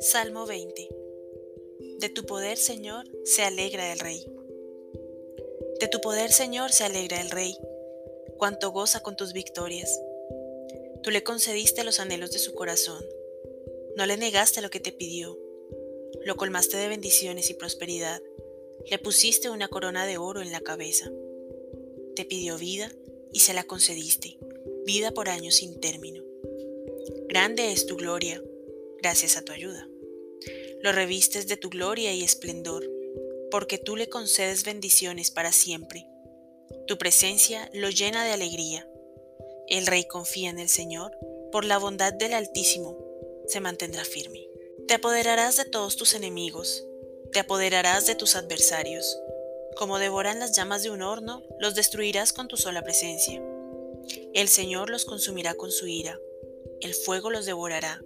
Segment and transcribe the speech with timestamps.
[0.00, 0.88] Salmo 20
[1.98, 4.24] De tu poder, Señor, se alegra el Rey.
[5.80, 7.58] De tu poder, Señor, se alegra el Rey,
[8.38, 10.00] cuanto goza con tus victorias.
[11.02, 13.04] Tú le concediste los anhelos de su corazón,
[13.96, 15.38] no le negaste lo que te pidió,
[16.24, 18.22] lo colmaste de bendiciones y prosperidad,
[18.90, 21.10] le pusiste una corona de oro en la cabeza.
[22.16, 22.90] Te pidió vida
[23.32, 24.38] y se la concediste,
[24.90, 26.24] vida por años sin término.
[27.28, 28.42] Grande es tu gloria,
[29.00, 29.88] gracias a tu ayuda.
[30.82, 32.90] Lo revistes de tu gloria y esplendor,
[33.52, 36.08] porque tú le concedes bendiciones para siempre.
[36.88, 38.88] Tu presencia lo llena de alegría.
[39.68, 41.16] El rey confía en el Señor,
[41.52, 42.98] por la bondad del Altísimo,
[43.46, 44.48] se mantendrá firme.
[44.88, 46.84] Te apoderarás de todos tus enemigos,
[47.30, 49.20] te apoderarás de tus adversarios.
[49.76, 53.40] Como devoran las llamas de un horno, los destruirás con tu sola presencia.
[54.34, 56.18] El Señor los consumirá con su ira,
[56.80, 58.02] el fuego los devorará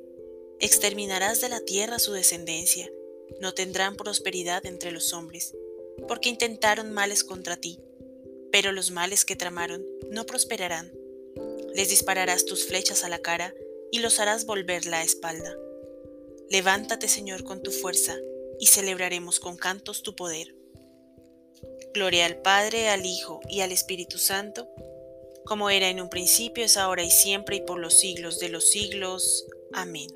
[0.60, 2.90] Exterminarás de la tierra su descendencia,
[3.40, 5.54] no tendrán prosperidad entre los hombres,
[6.06, 7.80] porque intentaron males contra ti,
[8.52, 10.92] pero los males que tramaron no prosperarán.
[11.74, 13.52] Les dispararás tus flechas a la cara
[13.90, 15.54] y los harás volver la espalda.
[16.48, 18.16] Levántate, Señor, con tu fuerza,
[18.60, 20.54] y celebraremos con cantos tu poder.
[21.92, 24.68] Gloria al Padre, al Hijo y al Espíritu Santo,
[25.46, 28.68] como era en un principio, es ahora y siempre, y por los siglos de los
[28.70, 29.46] siglos.
[29.72, 30.08] Amén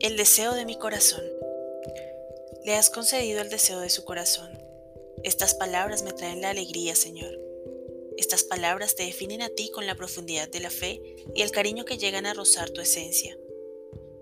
[0.00, 1.22] el deseo de mi corazón.
[2.64, 4.50] Le has concedido el deseo de su corazón.
[5.24, 7.38] Estas palabras me traen la alegría, Señor.
[8.16, 11.02] Estas palabras te definen a ti con la profundidad de la fe
[11.34, 13.36] y el cariño que llegan a rozar tu esencia.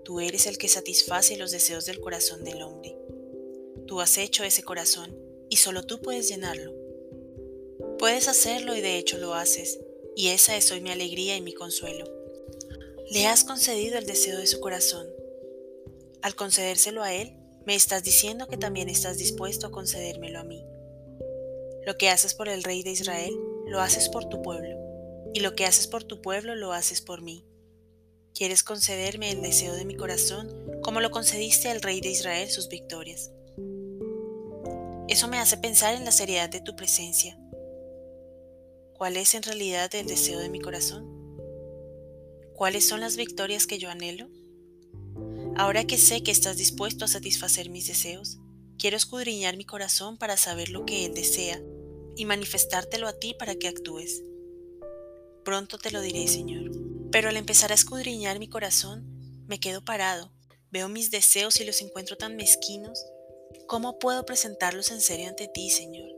[0.03, 2.97] Tú eres el que satisface los deseos del corazón del hombre.
[3.87, 5.17] Tú has hecho ese corazón
[5.49, 6.73] y solo tú puedes llenarlo.
[7.99, 9.79] Puedes hacerlo y de hecho lo haces,
[10.15, 12.05] y esa es hoy mi alegría y mi consuelo.
[13.11, 15.07] Le has concedido el deseo de su corazón
[16.21, 17.33] al concedérselo a Él,
[17.65, 20.65] me estás diciendo que también estás dispuesto a concedérmelo a mí.
[21.85, 23.33] Lo que haces por el Rey de Israel,
[23.65, 24.77] lo haces por tu pueblo,
[25.33, 27.45] y lo que haces por tu pueblo, lo haces por mí.
[28.33, 32.67] Quieres concederme el deseo de mi corazón, como lo concediste al Rey de Israel sus
[32.67, 33.31] victorias.
[35.07, 37.38] Eso me hace pensar en la seriedad de tu presencia.
[38.99, 41.07] ¿Cuál es en realidad el deseo de mi corazón?
[42.53, 44.27] ¿Cuáles son las victorias que yo anhelo?
[45.55, 48.39] Ahora que sé que estás dispuesto a satisfacer mis deseos,
[48.77, 51.61] quiero escudriñar mi corazón para saber lo que Él desea
[52.17, 54.21] y manifestártelo a ti para que actúes.
[55.45, 56.69] Pronto te lo diré, Señor.
[57.09, 59.05] Pero al empezar a escudriñar mi corazón,
[59.47, 60.29] me quedo parado,
[60.71, 63.01] veo mis deseos y los encuentro tan mezquinos.
[63.65, 66.09] ¿Cómo puedo presentarlos en serio ante ti, Señor?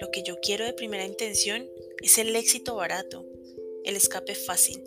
[0.00, 1.68] Lo que yo quiero de primera intención
[2.02, 3.26] es el éxito barato,
[3.84, 4.82] el escape fácil,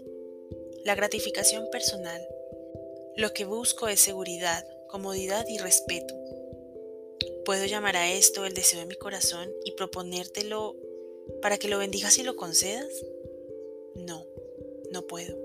[0.84, 2.22] la gratificación personal,
[3.16, 6.16] lo que busco es seguridad, comodidad y respeto.
[7.46, 10.76] ¿Puedo llamar a esto el deseo de mi corazón y proponértelo
[11.42, 13.06] para que lo bendigas y lo concedas?
[13.96, 14.26] No,
[14.92, 15.38] no puedo.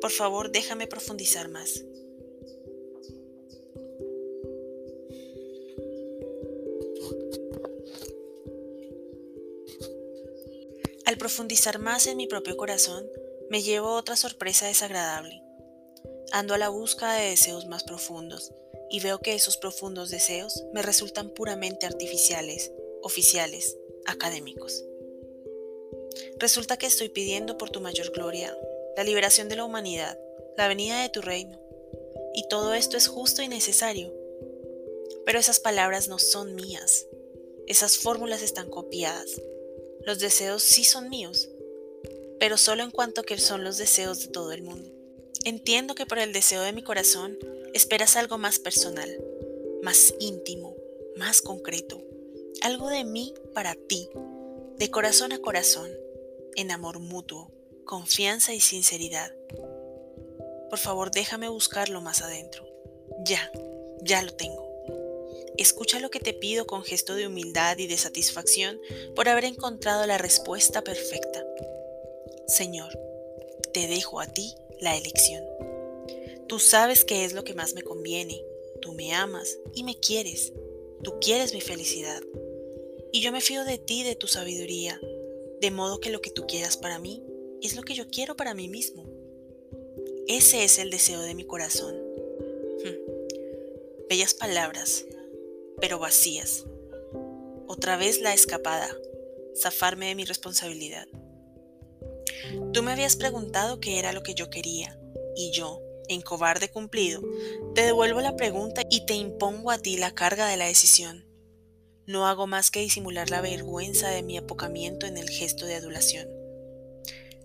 [0.00, 1.84] Por favor, déjame profundizar más.
[11.10, 13.10] Al profundizar más en mi propio corazón,
[13.48, 15.42] me llevo otra sorpresa desagradable.
[16.30, 18.52] Ando a la busca de deseos más profundos
[18.88, 22.70] y veo que esos profundos deseos me resultan puramente artificiales,
[23.02, 23.76] oficiales,
[24.06, 24.84] académicos.
[26.38, 28.56] Resulta que estoy pidiendo por tu mayor gloria,
[28.96, 30.16] la liberación de la humanidad,
[30.56, 31.60] la venida de tu reino.
[32.34, 34.14] Y todo esto es justo y necesario.
[35.26, 37.08] Pero esas palabras no son mías.
[37.66, 39.42] Esas fórmulas están copiadas.
[40.04, 41.48] Los deseos sí son míos,
[42.38, 44.90] pero solo en cuanto que son los deseos de todo el mundo.
[45.44, 47.38] Entiendo que por el deseo de mi corazón
[47.74, 49.08] esperas algo más personal,
[49.82, 50.76] más íntimo,
[51.16, 52.02] más concreto,
[52.62, 54.08] algo de mí para ti,
[54.76, 55.90] de corazón a corazón,
[56.56, 57.50] en amor mutuo,
[57.84, 59.34] confianza y sinceridad.
[60.68, 62.64] Por favor, déjame buscarlo más adentro.
[63.24, 63.50] Ya,
[64.02, 64.69] ya lo tengo.
[65.56, 68.80] Escucha lo que te pido con gesto de humildad y de satisfacción
[69.14, 71.44] por haber encontrado la respuesta perfecta.
[72.46, 72.98] Señor,
[73.72, 75.44] te dejo a ti la elección.
[76.48, 78.42] Tú sabes qué es lo que más me conviene.
[78.80, 80.52] Tú me amas y me quieres.
[81.04, 82.22] Tú quieres mi felicidad.
[83.12, 85.00] Y yo me fío de ti, de tu sabiduría,
[85.60, 87.22] de modo que lo que tú quieras para mí
[87.62, 89.04] es lo que yo quiero para mí mismo.
[90.26, 91.94] Ese es el deseo de mi corazón.
[92.84, 94.08] Hmm.
[94.08, 95.04] Bellas palabras,
[95.80, 96.64] pero vacías.
[97.66, 98.88] Otra vez la escapada,
[99.60, 101.06] zafarme de mi responsabilidad.
[102.72, 104.98] Tú me habías preguntado qué era lo que yo quería,
[105.36, 107.22] y yo, en cobarde cumplido,
[107.74, 111.26] te devuelvo la pregunta y te impongo a ti la carga de la decisión.
[112.06, 116.28] No hago más que disimular la vergüenza de mi apocamiento en el gesto de adulación.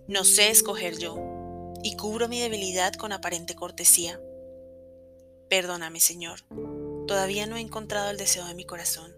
[0.08, 1.16] No sé escoger yo,
[1.82, 4.20] y cubro mi debilidad con aparente cortesía.
[5.48, 6.40] Perdóname, Señor,
[7.06, 9.12] todavía no he encontrado el deseo de mi corazón.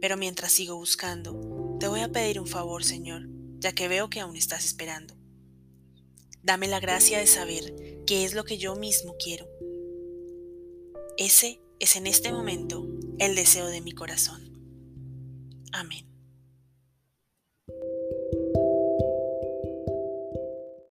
[0.00, 3.28] Pero mientras sigo buscando, te voy a pedir un favor, Señor,
[3.58, 5.14] ya que veo que aún estás esperando.
[6.42, 7.74] Dame la gracia de saber
[8.06, 9.48] qué es lo que yo mismo quiero.
[11.16, 12.86] Ese es en este momento
[13.18, 14.48] el deseo de mi corazón.
[15.72, 16.07] Amén.